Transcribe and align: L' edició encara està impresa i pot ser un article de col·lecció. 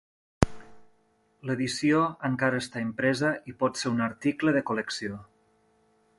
L' 1.47 1.53
edició 1.55 1.99
encara 2.31 2.63
està 2.65 2.83
impresa 2.87 3.31
i 3.53 3.57
pot 3.61 3.81
ser 3.83 3.93
un 3.95 4.05
article 4.11 4.57
de 4.59 4.67
col·lecció. 4.73 5.23